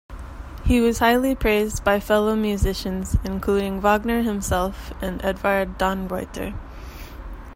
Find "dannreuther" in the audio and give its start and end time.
5.77-6.55